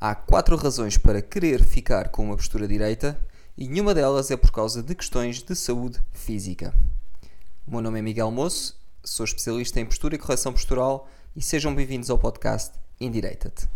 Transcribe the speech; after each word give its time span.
Há 0.00 0.14
quatro 0.14 0.54
razões 0.54 0.96
para 0.96 1.20
querer 1.20 1.64
ficar 1.64 2.10
com 2.10 2.22
uma 2.22 2.36
postura 2.36 2.68
direita 2.68 3.18
e 3.56 3.66
nenhuma 3.66 3.92
delas 3.92 4.30
é 4.30 4.36
por 4.36 4.52
causa 4.52 4.80
de 4.80 4.94
questões 4.94 5.42
de 5.42 5.56
saúde 5.56 6.00
física. 6.12 6.72
O 7.66 7.72
meu 7.72 7.80
nome 7.80 7.98
é 7.98 8.02
Miguel 8.02 8.30
Moço, 8.30 8.76
sou 9.02 9.24
especialista 9.24 9.80
em 9.80 9.84
postura 9.84 10.14
e 10.14 10.18
correção 10.18 10.52
postural 10.52 11.08
e 11.34 11.42
sejam 11.42 11.74
bem-vindos 11.74 12.10
ao 12.10 12.18
podcast 12.18 12.78
Endireita-te. 13.00 13.66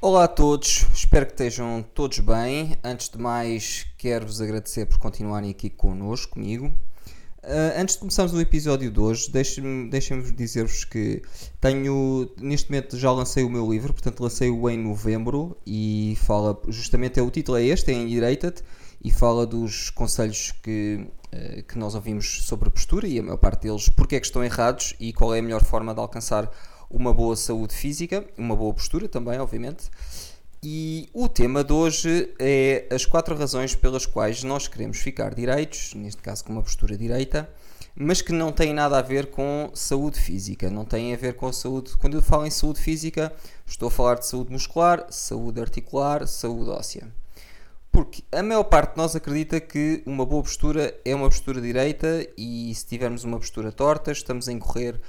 Olá 0.00 0.24
a 0.24 0.28
todos, 0.28 0.86
espero 0.94 1.26
que 1.26 1.32
estejam 1.32 1.84
todos 1.92 2.20
bem. 2.20 2.76
Antes 2.84 3.08
de 3.08 3.18
mais, 3.18 3.84
quero-vos 3.98 4.40
agradecer 4.40 4.86
por 4.86 4.98
continuarem 4.98 5.50
aqui 5.50 5.68
connosco, 5.68 6.34
comigo. 6.34 6.66
Uh, 7.42 7.74
antes 7.76 7.96
de 7.96 8.02
começarmos 8.02 8.32
o 8.32 8.40
episódio 8.40 8.92
de 8.92 9.00
hoje, 9.00 9.28
deixem-me 9.28 9.90
deixem 9.90 10.22
dizer-vos 10.22 10.84
que 10.84 11.20
tenho, 11.60 12.30
neste 12.40 12.70
momento 12.70 12.96
já 12.96 13.10
lancei 13.10 13.42
o 13.42 13.50
meu 13.50 13.68
livro, 13.68 13.92
portanto 13.92 14.20
lancei-o 14.20 14.70
em 14.70 14.78
novembro 14.78 15.56
e 15.66 16.16
fala, 16.20 16.56
justamente 16.68 17.18
é 17.18 17.22
o 17.22 17.28
título 17.28 17.58
é 17.58 17.64
este, 17.64 17.90
é 17.90 17.94
em 17.94 18.06
Direita-te, 18.06 18.62
e 19.02 19.10
fala 19.10 19.44
dos 19.44 19.90
conselhos 19.90 20.52
que, 20.62 21.08
uh, 21.34 21.62
que 21.64 21.76
nós 21.76 21.96
ouvimos 21.96 22.44
sobre 22.44 22.68
a 22.68 22.70
postura 22.70 23.08
e 23.08 23.18
a 23.18 23.22
maior 23.22 23.38
parte 23.38 23.62
deles 23.62 23.88
porque 23.88 24.14
é 24.14 24.20
que 24.20 24.26
estão 24.26 24.44
errados 24.44 24.94
e 25.00 25.12
qual 25.12 25.34
é 25.34 25.40
a 25.40 25.42
melhor 25.42 25.64
forma 25.64 25.92
de 25.92 25.98
alcançar 25.98 26.48
uma 26.90 27.12
boa 27.12 27.36
saúde 27.36 27.74
física, 27.74 28.24
uma 28.36 28.56
boa 28.56 28.72
postura 28.72 29.08
também, 29.08 29.38
obviamente. 29.38 29.90
E 30.62 31.08
o 31.12 31.28
tema 31.28 31.62
de 31.62 31.72
hoje 31.72 32.34
é 32.38 32.86
as 32.90 33.06
quatro 33.06 33.36
razões 33.36 33.76
pelas 33.76 34.06
quais 34.06 34.42
nós 34.42 34.66
queremos 34.66 34.98
ficar 34.98 35.34
direitos, 35.34 35.94
neste 35.94 36.20
caso 36.20 36.44
com 36.44 36.52
uma 36.52 36.62
postura 36.62 36.96
direita, 36.96 37.48
mas 37.94 38.20
que 38.20 38.32
não 38.32 38.50
têm 38.50 38.74
nada 38.74 38.98
a 38.98 39.02
ver 39.02 39.26
com 39.30 39.70
saúde 39.72 40.20
física, 40.20 40.68
não 40.68 40.84
têm 40.84 41.14
a 41.14 41.16
ver 41.16 41.34
com 41.34 41.52
saúde. 41.52 41.96
Quando 41.96 42.16
eu 42.16 42.22
falo 42.22 42.44
em 42.44 42.50
saúde 42.50 42.80
física, 42.80 43.32
estou 43.66 43.86
a 43.86 43.90
falar 43.90 44.16
de 44.16 44.26
saúde 44.26 44.50
muscular, 44.50 45.06
saúde 45.10 45.60
articular, 45.60 46.26
saúde 46.26 46.70
óssea. 46.70 47.06
Porque 47.92 48.22
a 48.32 48.42
maior 48.42 48.64
parte 48.64 48.92
de 48.92 48.98
nós 48.98 49.14
acredita 49.16 49.60
que 49.60 50.02
uma 50.04 50.26
boa 50.26 50.42
postura 50.42 50.94
é 51.04 51.14
uma 51.14 51.28
postura 51.28 51.60
direita 51.60 52.26
e 52.36 52.72
se 52.74 52.86
tivermos 52.86 53.24
uma 53.24 53.38
postura 53.38 53.72
torta, 53.72 54.12
estamos 54.12 54.48
a 54.48 54.52
incorrer 54.52 55.00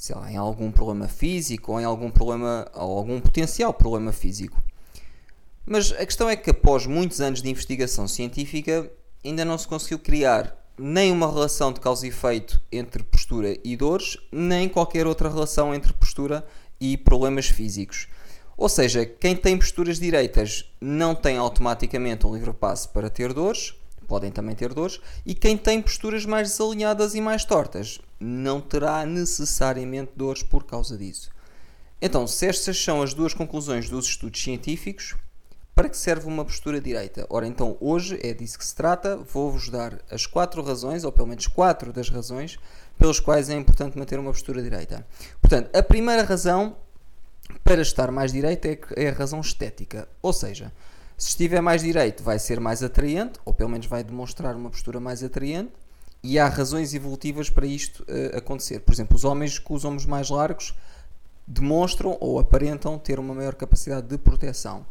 sei 0.00 0.16
lá, 0.16 0.32
em 0.32 0.36
algum 0.38 0.72
problema 0.72 1.06
físico 1.06 1.72
ou 1.72 1.80
em 1.80 1.84
algum 1.84 2.10
problema 2.10 2.66
ou 2.72 2.96
algum 2.96 3.20
potencial 3.20 3.74
problema 3.74 4.12
físico. 4.12 4.58
Mas 5.66 5.92
a 5.92 6.06
questão 6.06 6.26
é 6.26 6.34
que 6.34 6.48
após 6.48 6.86
muitos 6.86 7.20
anos 7.20 7.42
de 7.42 7.50
investigação 7.50 8.08
científica 8.08 8.90
ainda 9.22 9.44
não 9.44 9.58
se 9.58 9.68
conseguiu 9.68 9.98
criar 9.98 10.56
nem 10.78 11.12
uma 11.12 11.30
relação 11.30 11.70
de 11.70 11.80
causa 11.80 12.06
e 12.06 12.08
efeito 12.08 12.58
entre 12.72 13.02
postura 13.02 13.58
e 13.62 13.76
dores, 13.76 14.16
nem 14.32 14.70
qualquer 14.70 15.06
outra 15.06 15.28
relação 15.28 15.74
entre 15.74 15.92
postura 15.92 16.46
e 16.80 16.96
problemas 16.96 17.48
físicos. 17.48 18.08
Ou 18.56 18.70
seja, 18.70 19.04
quem 19.04 19.36
tem 19.36 19.58
posturas 19.58 20.00
direitas 20.00 20.64
não 20.80 21.14
tem 21.14 21.36
automaticamente 21.36 22.26
um 22.26 22.34
livre 22.34 22.54
passo 22.54 22.88
para 22.88 23.10
ter 23.10 23.34
dores, 23.34 23.74
podem 24.08 24.32
também 24.32 24.54
ter 24.54 24.72
dores, 24.72 24.98
e 25.26 25.34
quem 25.34 25.58
tem 25.58 25.82
posturas 25.82 26.24
mais 26.24 26.48
desalinhadas 26.48 27.14
e 27.14 27.20
mais 27.20 27.44
tortas 27.44 28.00
não 28.20 28.60
terá 28.60 29.04
necessariamente 29.06 30.12
dores 30.14 30.42
por 30.42 30.64
causa 30.64 30.96
disso. 30.96 31.30
Então, 32.00 32.26
se 32.26 32.46
estas 32.46 32.82
são 32.82 33.02
as 33.02 33.14
duas 33.14 33.34
conclusões 33.34 33.88
dos 33.88 34.06
estudos 34.06 34.42
científicos, 34.42 35.16
para 35.74 35.88
que 35.88 35.96
serve 35.96 36.26
uma 36.26 36.44
postura 36.44 36.80
direita? 36.80 37.26
Ora, 37.30 37.46
então, 37.46 37.76
hoje 37.80 38.18
é 38.22 38.34
disso 38.34 38.58
que 38.58 38.64
se 38.66 38.74
trata. 38.74 39.16
Vou-vos 39.16 39.70
dar 39.70 39.98
as 40.10 40.26
quatro 40.26 40.62
razões, 40.62 41.04
ou 41.04 41.12
pelo 41.12 41.28
menos 41.28 41.46
quatro 41.46 41.92
das 41.92 42.10
razões, 42.10 42.58
pelas 42.98 43.18
quais 43.18 43.48
é 43.48 43.54
importante 43.54 43.98
manter 43.98 44.18
uma 44.18 44.30
postura 44.30 44.62
direita. 44.62 45.06
Portanto, 45.40 45.74
a 45.74 45.82
primeira 45.82 46.22
razão 46.22 46.76
para 47.64 47.80
estar 47.80 48.10
mais 48.10 48.32
direita 48.32 48.68
é, 48.68 48.78
é 48.96 49.08
a 49.08 49.12
razão 49.12 49.40
estética. 49.40 50.06
Ou 50.20 50.32
seja, 50.32 50.72
se 51.16 51.28
estiver 51.28 51.60
mais 51.60 51.82
direito, 51.82 52.22
vai 52.22 52.38
ser 52.38 52.60
mais 52.60 52.82
atraente, 52.82 53.38
ou 53.44 53.54
pelo 53.54 53.70
menos 53.70 53.86
vai 53.86 54.04
demonstrar 54.04 54.54
uma 54.56 54.70
postura 54.70 55.00
mais 55.00 55.22
atraente, 55.22 55.72
e 56.22 56.38
há 56.38 56.48
razões 56.48 56.94
evolutivas 56.94 57.48
para 57.48 57.66
isto 57.66 58.02
uh, 58.02 58.36
acontecer. 58.36 58.80
Por 58.80 58.92
exemplo, 58.92 59.16
os 59.16 59.24
homens 59.24 59.58
com 59.58 59.74
os 59.74 59.84
ombros 59.84 60.06
mais 60.06 60.28
largos 60.30 60.74
demonstram 61.46 62.16
ou 62.20 62.38
aparentam 62.38 62.98
ter 62.98 63.18
uma 63.18 63.34
maior 63.34 63.54
capacidade 63.54 64.06
de 64.06 64.18
proteção. 64.18 64.86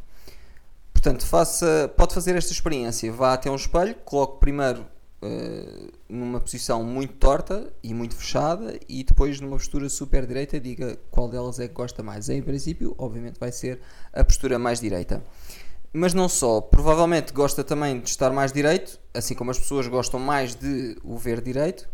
Portanto, 0.92 1.26
faça, 1.26 1.92
pode 1.96 2.14
fazer 2.14 2.36
esta 2.36 2.52
experiência. 2.52 3.12
Vá 3.12 3.34
até 3.34 3.50
um 3.50 3.56
espelho, 3.56 3.96
coloque 4.04 4.40
primeiro 4.40 4.86
uh, 5.22 5.92
numa 6.10 6.42
posição 6.42 6.84
muito 6.84 7.14
torta 7.14 7.72
e 7.82 7.94
muito 7.94 8.16
fechada 8.16 8.78
e 8.88 9.04
depois 9.04 9.40
numa 9.40 9.56
postura 9.56 9.88
super 9.88 10.26
direita 10.26 10.60
diga 10.60 10.98
qual 11.10 11.30
delas 11.30 11.60
é 11.60 11.68
que 11.68 11.74
gosta 11.74 12.04
mais. 12.04 12.28
Em 12.28 12.42
princípio, 12.42 12.96
obviamente, 12.98 13.40
vai 13.40 13.52
ser 13.52 13.80
a 14.12 14.24
postura 14.24 14.60
mais 14.60 14.82
direita. 14.82 15.24
Mas 15.92 16.14
não 16.14 16.30
só, 16.30 16.62
provavelmente 16.62 17.34
gosta 17.34 17.64
também 17.64 18.00
de 18.00 18.10
estar 18.10 18.32
mais 18.32 18.52
direito, 18.52 19.00
assim 19.12 19.34
como 19.34 19.50
as 19.50 19.58
pessoas 19.58 19.88
gostam 19.88 20.20
mais 20.20 20.54
de 20.54 20.96
o 21.04 21.18
ver 21.18 21.42
direito, 21.42 21.90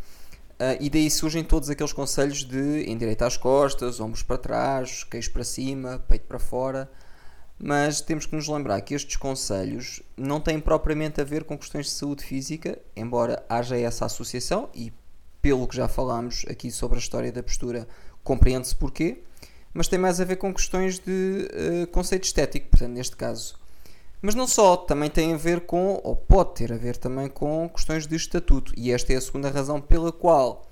uh, 0.59 0.75
e 0.81 0.89
daí 0.89 1.09
surgem 1.09 1.45
todos 1.45 1.69
aqueles 1.69 1.93
conselhos 1.93 2.43
de 2.43 2.89
endireitar 2.89 3.27
as 3.27 3.37
costas, 3.37 4.01
ombros 4.01 4.21
para 4.21 4.37
trás, 4.37 5.05
queixo 5.05 5.31
para 5.31 5.45
cima, 5.45 6.03
peito 6.09 6.25
para 6.25 6.39
fora. 6.39 6.91
Mas 7.57 8.01
temos 8.01 8.25
que 8.25 8.35
nos 8.35 8.49
lembrar 8.49 8.81
que 8.81 8.93
estes 8.93 9.15
conselhos 9.15 10.03
não 10.17 10.41
têm 10.41 10.59
propriamente 10.59 11.21
a 11.21 11.23
ver 11.23 11.45
com 11.45 11.57
questões 11.57 11.85
de 11.85 11.93
saúde 11.93 12.21
física, 12.21 12.77
embora 12.97 13.45
haja 13.47 13.77
essa 13.77 14.05
associação, 14.05 14.69
e 14.75 14.91
pelo 15.41 15.65
que 15.65 15.75
já 15.77 15.87
falámos 15.87 16.43
aqui 16.49 16.69
sobre 16.69 16.97
a 16.97 16.99
história 16.99 17.31
da 17.31 17.41
postura, 17.41 17.87
compreende-se 18.25 18.75
porquê, 18.75 19.23
mas 19.73 19.87
tem 19.87 19.97
mais 19.97 20.19
a 20.19 20.25
ver 20.25 20.35
com 20.35 20.53
questões 20.53 20.99
de 20.99 21.47
uh, 21.83 21.87
conceito 21.87 22.25
estético, 22.25 22.67
portanto, 22.71 22.91
neste 22.91 23.15
caso 23.15 23.63
mas 24.21 24.35
não 24.35 24.47
só, 24.47 24.77
também 24.77 25.09
tem 25.09 25.33
a 25.33 25.37
ver 25.37 25.61
com, 25.61 25.99
ou 26.03 26.15
pode 26.15 26.55
ter 26.55 26.73
a 26.73 26.77
ver 26.77 26.97
também 26.97 27.27
com 27.27 27.69
questões 27.69 28.07
de 28.07 28.15
estatuto. 28.15 28.73
E 28.75 28.91
esta 28.91 29.13
é 29.13 29.15
a 29.15 29.21
segunda 29.21 29.49
razão 29.49 29.79
pela 29.79 30.11
qual 30.11 30.69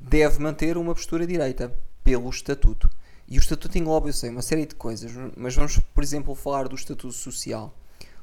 deve 0.00 0.38
manter 0.38 0.76
uma 0.76 0.94
postura 0.94 1.26
direita, 1.26 1.72
pelo 2.02 2.30
estatuto. 2.30 2.88
E 3.28 3.38
o 3.38 3.40
estatuto 3.40 3.76
engloba, 3.76 4.08
eu 4.08 4.12
sei, 4.12 4.30
uma 4.30 4.40
série 4.40 4.64
de 4.64 4.74
coisas, 4.74 5.12
mas 5.36 5.54
vamos, 5.54 5.78
por 5.78 6.02
exemplo, 6.02 6.34
falar 6.34 6.66
do 6.66 6.74
estatuto 6.74 7.12
social. 7.12 7.74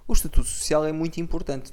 O 0.08 0.14
estatuto 0.14 0.48
social 0.48 0.84
é 0.86 0.92
muito 0.92 1.20
importante, 1.20 1.72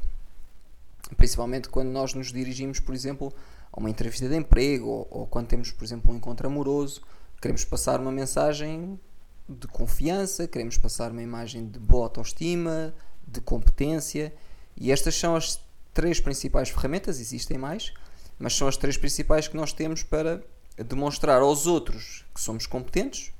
principalmente 1.16 1.68
quando 1.68 1.88
nós 1.88 2.12
nos 2.12 2.32
dirigimos, 2.32 2.78
por 2.78 2.94
exemplo, 2.94 3.32
a 3.72 3.80
uma 3.80 3.88
entrevista 3.88 4.28
de 4.28 4.36
emprego 4.36 4.86
ou, 4.86 5.08
ou 5.10 5.26
quando 5.26 5.46
temos, 5.46 5.70
por 5.70 5.84
exemplo, 5.84 6.12
um 6.12 6.16
encontro 6.16 6.46
amoroso, 6.46 7.00
queremos 7.40 7.64
passar 7.64 8.00
uma 8.00 8.12
mensagem 8.12 8.98
de 9.48 9.66
confiança, 9.66 10.46
queremos 10.46 10.78
passar 10.78 11.10
uma 11.10 11.22
imagem 11.22 11.66
de 11.66 11.78
boa 11.78 12.04
autoestima, 12.04 12.94
de 13.26 13.40
competência, 13.40 14.32
e 14.76 14.90
estas 14.90 15.14
são 15.14 15.36
as 15.36 15.60
três 15.92 16.20
principais 16.20 16.70
ferramentas, 16.70 17.20
existem 17.20 17.58
mais, 17.58 17.92
mas 18.38 18.54
são 18.54 18.66
as 18.66 18.76
três 18.76 18.96
principais 18.96 19.46
que 19.48 19.56
nós 19.56 19.72
temos 19.72 20.02
para 20.02 20.42
demonstrar 20.76 21.42
aos 21.42 21.66
outros 21.66 22.24
que 22.34 22.40
somos 22.40 22.66
competentes, 22.66 23.32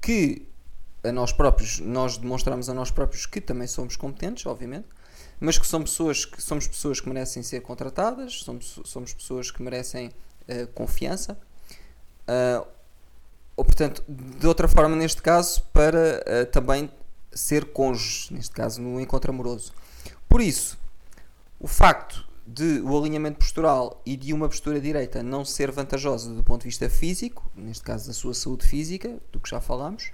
que 0.00 0.46
a 1.02 1.12
nós 1.12 1.32
próprios, 1.32 1.80
nós 1.80 2.16
demonstramos 2.16 2.68
a 2.68 2.74
nós 2.74 2.90
próprios 2.90 3.26
que 3.26 3.40
também 3.40 3.66
somos 3.66 3.96
competentes, 3.96 4.46
obviamente, 4.46 4.86
mas 5.38 5.58
que, 5.58 5.66
são 5.66 5.82
pessoas, 5.82 6.24
que 6.24 6.40
somos 6.40 6.66
pessoas 6.66 7.00
que 7.00 7.08
merecem 7.08 7.42
ser 7.42 7.60
contratadas, 7.60 8.42
somos, 8.42 8.80
somos 8.84 9.12
pessoas 9.12 9.50
que 9.50 9.62
merecem 9.62 10.08
uh, 10.08 10.66
confiança. 10.68 11.38
Uh, 12.26 12.66
ou 13.56 13.64
portanto, 13.64 14.02
de 14.08 14.46
outra 14.46 14.66
forma, 14.66 14.96
neste 14.96 15.22
caso, 15.22 15.62
para 15.72 16.24
uh, 16.26 16.46
também 16.46 16.90
ser 17.32 17.66
cônjuge, 17.66 18.32
neste 18.32 18.54
caso 18.54 18.80
no 18.80 19.00
encontro 19.00 19.30
amoroso. 19.30 19.72
Por 20.28 20.40
isso, 20.40 20.78
o 21.58 21.66
facto 21.66 22.26
de 22.46 22.80
o 22.80 22.98
alinhamento 22.98 23.38
postural 23.38 24.02
e 24.04 24.16
de 24.16 24.32
uma 24.32 24.48
postura 24.48 24.80
direita 24.80 25.22
não 25.22 25.44
ser 25.44 25.70
vantajosa 25.70 26.34
do 26.34 26.44
ponto 26.44 26.62
de 26.62 26.68
vista 26.68 26.90
físico, 26.90 27.50
neste 27.54 27.82
caso 27.82 28.06
da 28.06 28.12
sua 28.12 28.34
saúde 28.34 28.66
física, 28.66 29.18
do 29.32 29.40
que 29.40 29.48
já 29.48 29.60
falámos, 29.60 30.10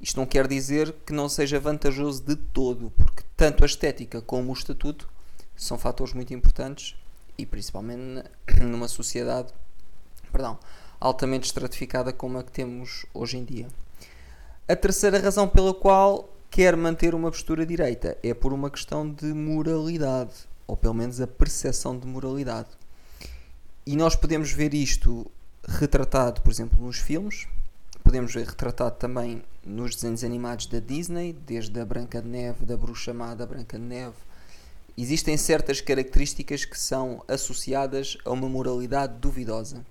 isto 0.00 0.16
não 0.16 0.26
quer 0.26 0.46
dizer 0.46 0.92
que 1.06 1.12
não 1.12 1.28
seja 1.28 1.60
vantajoso 1.60 2.22
de 2.22 2.36
todo, 2.36 2.92
porque 2.96 3.22
tanto 3.36 3.62
a 3.62 3.66
estética 3.66 4.20
como 4.20 4.50
o 4.50 4.54
estatuto 4.54 5.08
são 5.56 5.78
fatores 5.78 6.14
muito 6.14 6.32
importantes 6.34 6.96
e 7.36 7.46
principalmente 7.46 8.24
numa 8.60 8.88
sociedade, 8.88 9.52
perdão, 10.32 10.58
altamente 11.00 11.46
estratificada 11.46 12.12
como 12.12 12.38
a 12.38 12.42
que 12.42 12.52
temos 12.52 13.06
hoje 13.14 13.36
em 13.36 13.44
dia. 13.44 13.68
A 14.68 14.76
terceira 14.76 15.18
razão 15.18 15.48
pela 15.48 15.72
qual 15.72 16.28
quer 16.50 16.76
manter 16.76 17.14
uma 17.14 17.30
postura 17.30 17.64
direita 17.64 18.16
é 18.22 18.34
por 18.34 18.52
uma 18.52 18.70
questão 18.70 19.08
de 19.10 19.26
moralidade, 19.26 20.32
ou 20.66 20.76
pelo 20.76 20.94
menos 20.94 21.20
a 21.20 21.26
percepção 21.26 21.98
de 21.98 22.06
moralidade. 22.06 22.68
E 23.86 23.96
nós 23.96 24.14
podemos 24.14 24.52
ver 24.52 24.74
isto 24.74 25.30
retratado, 25.66 26.42
por 26.42 26.50
exemplo, 26.50 26.84
nos 26.84 26.98
filmes. 26.98 27.46
podemos 28.02 28.32
ver 28.32 28.46
retratado 28.46 28.96
também 28.96 29.42
nos 29.64 29.94
desenhos 29.94 30.24
animados 30.24 30.66
da 30.66 30.80
Disney, 30.80 31.34
desde 31.46 31.78
a 31.78 31.84
Branca 31.84 32.22
de 32.22 32.28
Neve, 32.28 32.64
da 32.64 32.76
Bruxa 32.76 33.12
Má 33.12 33.34
da 33.34 33.44
Branca 33.44 33.78
de 33.78 33.84
Neve. 33.84 34.16
Existem 34.96 35.36
certas 35.36 35.80
características 35.80 36.64
que 36.64 36.78
são 36.78 37.22
associadas 37.28 38.16
a 38.24 38.30
uma 38.30 38.48
moralidade 38.48 39.14
duvidosa. 39.18 39.84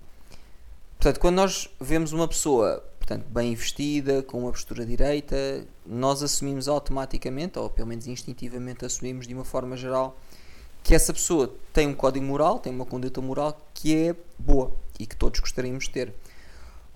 Portanto, 0.98 1.20
quando 1.20 1.36
nós 1.36 1.70
vemos 1.80 2.12
uma 2.12 2.26
pessoa 2.26 2.84
portanto, 3.08 3.24
bem 3.30 3.54
vestida, 3.54 4.22
com 4.22 4.40
uma 4.40 4.52
postura 4.52 4.84
direita, 4.84 5.66
nós 5.86 6.22
assumimos 6.22 6.68
automaticamente, 6.68 7.58
ou 7.58 7.70
pelo 7.70 7.88
menos 7.88 8.06
instintivamente 8.06 8.84
assumimos 8.84 9.26
de 9.26 9.32
uma 9.32 9.44
forma 9.44 9.78
geral, 9.78 10.18
que 10.82 10.94
essa 10.94 11.12
pessoa 11.14 11.54
tem 11.72 11.88
um 11.88 11.94
código 11.94 12.24
moral, 12.26 12.58
tem 12.58 12.70
uma 12.70 12.84
conduta 12.84 13.22
moral 13.22 13.58
que 13.72 13.96
é 13.96 14.14
boa 14.38 14.72
e 15.00 15.06
que 15.06 15.16
todos 15.16 15.40
gostaríamos 15.40 15.84
de 15.84 15.90
ter. 15.90 16.14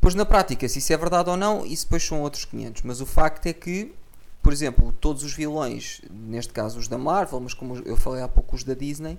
Pois 0.03 0.15
na 0.15 0.27
prática, 0.27 0.69
se 0.69 0.81
isso 0.81 0.93
é 0.93 0.97
verdade 0.99 1.31
ou 1.31 1.37
não, 1.37 1.65
isso 1.65 1.87
depois 1.87 2.03
são 2.03 2.21
outros 2.21 2.45
500. 2.45 2.83
Mas 2.83 3.01
o 3.01 3.07
facto 3.07 3.47
é 3.47 3.55
que, 3.55 3.95
por 4.43 4.53
exemplo, 4.53 4.93
todos 5.01 5.23
os 5.23 5.33
vilões, 5.33 6.03
neste 6.11 6.53
caso 6.53 6.79
os 6.79 6.89
da 6.89 6.99
Marvel, 6.99 7.41
mas 7.41 7.55
como 7.55 7.77
eu 7.87 7.97
falei 7.97 8.21
há 8.23 8.29
pouco 8.29 8.55
os 8.55 8.65
da 8.65 8.75
Disney, 8.75 9.19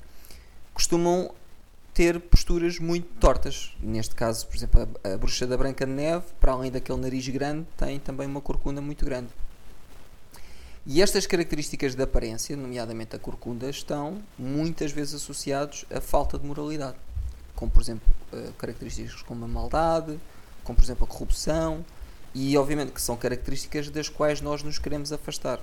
costumam 0.75 1.31
ter 1.93 2.19
posturas 2.19 2.79
muito 2.79 3.07
tortas. 3.19 3.75
Neste 3.79 4.15
caso, 4.15 4.47
por 4.47 4.55
exemplo, 4.55 4.89
a, 5.03 5.13
a 5.13 5.17
bruxa 5.17 5.45
da 5.45 5.55
Branca 5.55 5.85
de 5.85 5.91
Neve, 5.91 6.25
para 6.39 6.53
além 6.53 6.71
daquele 6.71 6.99
nariz 6.99 7.27
grande, 7.29 7.67
tem 7.77 7.99
também 7.99 8.27
uma 8.27 8.41
corcunda 8.41 8.81
muito 8.81 9.05
grande. 9.05 9.29
E 10.85 11.01
estas 11.01 11.25
características 11.25 11.95
de 11.95 12.03
aparência, 12.03 12.57
nomeadamente 12.57 13.15
a 13.15 13.19
corcunda, 13.19 13.69
estão 13.69 14.21
muitas 14.37 14.91
vezes 14.91 15.13
associados 15.13 15.85
à 15.93 16.01
falta 16.01 16.37
de 16.37 16.45
moralidade. 16.45 16.97
Como, 17.55 17.71
por 17.71 17.81
exemplo, 17.81 18.05
eh, 18.33 18.49
características 18.57 19.21
como 19.21 19.45
a 19.45 19.47
maldade, 19.47 20.19
como 20.63 20.75
por 20.75 20.83
exemplo 20.83 21.05
a 21.05 21.07
corrupção, 21.07 21.85
e 22.33 22.57
obviamente 22.57 22.91
que 22.91 23.01
são 23.01 23.15
características 23.15 23.89
das 23.89 24.09
quais 24.09 24.41
nós 24.41 24.63
nos 24.63 24.77
queremos 24.79 25.13
afastar. 25.13 25.61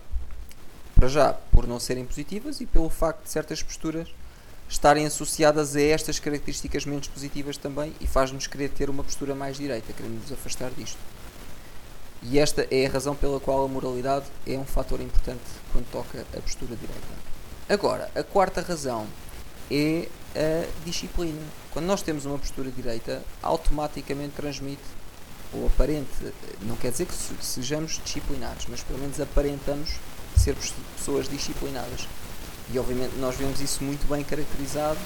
Para 0.94 1.09
já, 1.09 1.32
por 1.32 1.67
não 1.67 1.81
serem 1.81 2.06
positivas 2.06 2.61
e 2.61 2.67
pelo 2.67 2.88
facto 2.88 3.25
de 3.25 3.31
certas 3.31 3.62
posturas 3.62 4.09
estarem 4.70 5.05
associadas 5.05 5.75
a 5.75 5.82
estas 5.82 6.20
características 6.20 6.87
menos 6.87 7.08
positivas 7.08 7.56
também 7.56 7.93
e 8.00 8.06
faz-nos 8.06 8.46
querer 8.46 8.70
ter 8.70 8.88
uma 8.88 9.02
postura 9.02 9.34
mais 9.34 9.56
direita, 9.56 9.93
queremos 9.93 10.22
nos 10.22 10.32
afastar 10.32 10.70
disto. 10.70 10.99
E 12.22 12.38
esta 12.38 12.67
é 12.70 12.87
a 12.87 12.90
razão 12.90 13.17
pela 13.17 13.40
qual 13.40 13.64
a 13.64 13.69
moralidade 13.69 14.26
é 14.46 14.56
um 14.56 14.64
fator 14.64 15.00
importante 15.00 15.40
quando 15.72 15.90
toca 15.90 16.25
a 16.37 16.40
postura 16.40 16.76
direita. 16.76 17.08
Agora, 17.69 18.11
a 18.14 18.22
quarta 18.22 18.61
razão 18.61 19.06
é 19.70 20.06
a 20.37 20.84
disciplina. 20.84 21.43
Quando 21.72 21.87
nós 21.87 22.02
temos 22.02 22.25
uma 22.25 22.38
postura 22.38 22.70
direita, 22.70 23.22
automaticamente 23.43 24.34
transmite 24.37 24.82
ou 25.52 25.67
aparente, 25.67 26.11
não 26.62 26.76
quer 26.76 26.93
dizer 26.93 27.06
que 27.06 27.14
sejamos 27.44 28.00
disciplinados, 28.05 28.67
mas 28.69 28.82
pelo 28.82 29.00
menos 29.00 29.20
aparentamos 29.20 29.96
ser 30.37 30.55
pessoas 30.96 31.28
disciplinadas. 31.28 32.06
E 32.72 32.78
obviamente 32.78 33.17
nós 33.17 33.37
vemos 33.37 33.61
isso 33.61 33.82
muito 33.82 34.06
bem 34.06 34.22
caracterizado 34.22 34.99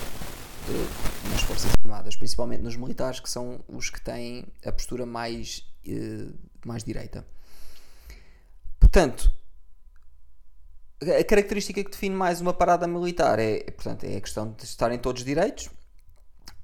eh, 0.68 1.30
nas 1.30 1.42
Forças 1.42 1.70
Armadas, 1.82 2.14
principalmente 2.16 2.62
nos 2.62 2.76
militares, 2.76 3.20
que 3.20 3.30
são 3.30 3.60
os 3.68 3.88
que 3.88 4.00
têm 4.00 4.46
a 4.64 4.70
postura 4.70 5.06
mais, 5.06 5.66
eh, 5.86 6.28
mais 6.64 6.84
direita. 6.84 7.26
Portanto, 8.78 9.32
a 11.02 11.24
característica 11.24 11.82
que 11.82 11.90
define 11.90 12.14
mais 12.14 12.40
uma 12.40 12.52
parada 12.52 12.86
militar 12.86 13.38
é, 13.38 13.60
portanto, 13.70 14.04
é 14.04 14.16
a 14.16 14.20
questão 14.20 14.52
de 14.52 14.64
estarem 14.64 14.98
todos 14.98 15.24
direitos. 15.24 15.68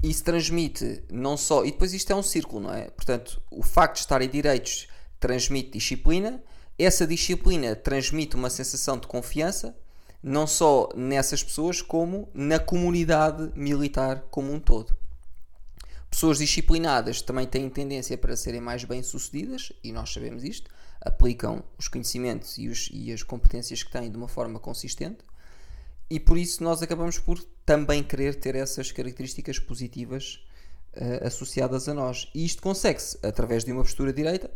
Isso 0.02 0.24
transmite 0.24 1.02
não 1.10 1.36
só. 1.36 1.64
E 1.64 1.72
depois 1.72 1.92
isto 1.92 2.10
é 2.10 2.16
um 2.16 2.22
círculo, 2.22 2.62
não 2.62 2.72
é? 2.72 2.90
Portanto, 2.90 3.42
o 3.50 3.62
facto 3.62 3.94
de 3.94 4.00
estarem 4.00 4.28
direitos 4.28 4.88
transmite 5.18 5.72
disciplina. 5.72 6.42
Essa 6.78 7.06
disciplina 7.06 7.76
transmite 7.76 8.36
uma 8.36 8.48
sensação 8.48 8.98
de 8.98 9.06
confiança, 9.06 9.76
não 10.22 10.46
só 10.46 10.88
nessas 10.94 11.42
pessoas, 11.42 11.80
como 11.80 12.28
na 12.34 12.58
comunidade 12.58 13.50
militar 13.54 14.24
como 14.30 14.52
um 14.52 14.60
todo. 14.60 14.96
Pessoas 16.10 16.38
disciplinadas 16.38 17.22
também 17.22 17.46
têm 17.46 17.70
tendência 17.70 18.18
para 18.18 18.36
serem 18.36 18.60
mais 18.60 18.84
bem-sucedidas, 18.84 19.72
e 19.82 19.92
nós 19.92 20.12
sabemos 20.12 20.44
isto 20.44 20.70
aplicam 21.00 21.64
os 21.78 21.88
conhecimentos 21.88 22.58
e, 22.58 22.68
os, 22.68 22.90
e 22.92 23.10
as 23.10 23.22
competências 23.22 23.82
que 23.82 23.90
têm 23.90 24.10
de 24.10 24.18
uma 24.18 24.28
forma 24.28 24.60
consistente 24.60 25.24
e 26.10 26.18
por 26.18 26.36
isso 26.36 26.62
nós 26.64 26.82
acabamos 26.82 27.18
por 27.18 27.40
também 27.64 28.02
querer 28.02 28.34
ter 28.34 28.56
essas 28.56 28.90
características 28.90 29.60
positivas 29.60 30.44
uh, 30.96 31.24
associadas 31.24 31.88
a 31.88 31.94
nós. 31.94 32.28
E 32.34 32.44
isto 32.44 32.60
consegue-se 32.60 33.16
através 33.22 33.64
de 33.64 33.70
uma 33.70 33.82
postura 33.82 34.12
direita, 34.12 34.50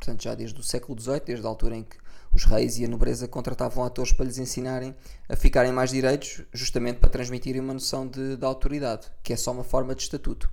portanto, 0.00 0.22
já 0.22 0.34
desde 0.34 0.58
o 0.58 0.62
século 0.62 0.98
XVIII, 0.98 1.20
desde 1.26 1.46
a 1.46 1.48
altura 1.48 1.76
em 1.76 1.84
que 1.84 1.96
os 2.34 2.44
reis 2.44 2.78
e 2.78 2.84
a 2.84 2.88
nobreza 2.88 3.28
contratavam 3.28 3.84
atores 3.84 4.12
para 4.12 4.24
lhes 4.24 4.38
ensinarem 4.38 4.94
a 5.28 5.36
ficarem 5.36 5.72
mais 5.72 5.90
direitos, 5.90 6.42
justamente 6.52 6.98
para 6.98 7.10
transmitirem 7.10 7.60
uma 7.60 7.74
noção 7.74 8.06
de, 8.06 8.36
de 8.36 8.44
autoridade, 8.44 9.08
que 9.22 9.32
é 9.32 9.36
só 9.36 9.52
uma 9.52 9.64
forma 9.64 9.94
de 9.94 10.02
estatuto. 10.02 10.50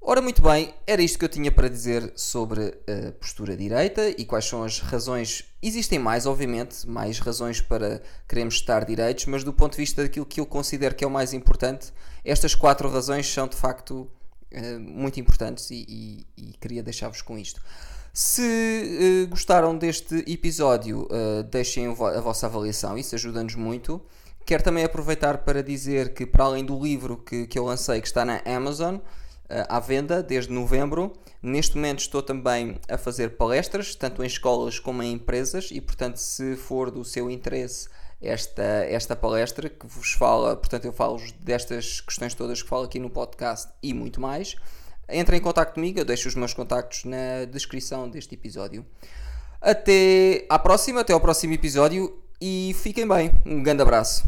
Ora, 0.00 0.22
muito 0.22 0.40
bem, 0.40 0.72
era 0.86 1.02
isto 1.02 1.18
que 1.18 1.24
eu 1.24 1.28
tinha 1.28 1.50
para 1.50 1.68
dizer 1.68 2.12
sobre 2.14 2.78
a 2.86 3.10
postura 3.18 3.56
direita 3.56 4.08
e 4.10 4.24
quais 4.24 4.44
são 4.44 4.62
as 4.62 4.78
razões. 4.78 5.44
Existem 5.60 5.98
mais, 5.98 6.26
obviamente, 6.26 6.88
mais 6.88 7.18
razões 7.18 7.60
para 7.60 8.00
queremos 8.28 8.54
estar 8.54 8.84
direitos, 8.84 9.26
mas 9.26 9.42
do 9.42 9.52
ponto 9.52 9.72
de 9.72 9.78
vista 9.78 10.04
daquilo 10.04 10.24
que 10.24 10.38
eu 10.38 10.46
considero 10.46 10.94
que 10.94 11.02
é 11.02 11.06
o 11.08 11.10
mais 11.10 11.32
importante, 11.32 11.92
estas 12.24 12.54
quatro 12.54 12.88
razões 12.88 13.26
são 13.26 13.48
de 13.48 13.56
facto 13.56 14.08
eh, 14.52 14.78
muito 14.78 15.18
importantes 15.18 15.72
e, 15.72 15.84
e, 15.88 16.26
e 16.36 16.52
queria 16.60 16.84
deixar-vos 16.84 17.20
com 17.20 17.36
isto. 17.36 17.60
Se 18.18 18.40
uh, 19.26 19.28
gostaram 19.28 19.76
deste 19.76 20.24
episódio, 20.26 21.02
uh, 21.02 21.42
deixem 21.42 21.86
a 21.86 21.92
vossa 21.92 22.46
avaliação, 22.46 22.96
isso 22.96 23.14
ajuda-nos 23.14 23.54
muito. 23.56 24.00
Quero 24.46 24.62
também 24.62 24.84
aproveitar 24.84 25.44
para 25.44 25.62
dizer 25.62 26.14
que, 26.14 26.24
para 26.24 26.46
além 26.46 26.64
do 26.64 26.82
livro 26.82 27.18
que, 27.18 27.46
que 27.46 27.58
eu 27.58 27.66
lancei, 27.66 28.00
que 28.00 28.06
está 28.06 28.24
na 28.24 28.40
Amazon, 28.46 28.96
eh, 29.50 29.66
à 29.68 29.78
venda 29.78 30.22
desde 30.22 30.50
novembro. 30.50 31.12
Neste 31.42 31.76
momento 31.76 31.98
estou 31.98 32.22
também 32.22 32.80
a 32.88 32.96
fazer 32.96 33.36
palestras, 33.36 33.94
tanto 33.94 34.22
em 34.22 34.26
escolas 34.26 34.78
como 34.78 35.02
em 35.02 35.12
empresas, 35.12 35.68
e 35.70 35.78
portanto, 35.78 36.16
se 36.16 36.56
for 36.56 36.90
do 36.90 37.04
seu 37.04 37.30
interesse 37.30 37.86
esta, 38.18 38.62
esta 38.62 39.14
palestra 39.14 39.68
que 39.68 39.86
vos 39.86 40.12
fala, 40.12 40.56
portanto, 40.56 40.86
eu 40.86 40.92
falo 40.92 41.20
destas 41.40 42.00
questões 42.00 42.32
todas 42.32 42.62
que 42.62 42.68
falo 42.68 42.84
aqui 42.84 42.98
no 42.98 43.10
podcast 43.10 43.70
e 43.82 43.92
muito 43.92 44.22
mais, 44.22 44.56
entre 45.08 45.36
em 45.36 45.40
contato 45.40 45.74
comigo, 45.74 45.98
eu 45.98 46.04
deixo 46.04 46.28
os 46.28 46.34
meus 46.34 46.52
contactos 46.54 47.04
na 47.04 47.44
descrição 47.50 48.08
deste 48.08 48.34
episódio. 48.34 48.84
Até 49.60 50.46
à 50.48 50.58
próxima, 50.58 51.00
até 51.00 51.12
ao 51.12 51.20
próximo 51.20 51.52
episódio 51.52 52.22
e 52.40 52.74
fiquem 52.82 53.06
bem. 53.06 53.30
Um 53.44 53.62
grande 53.62 53.82
abraço. 53.82 54.24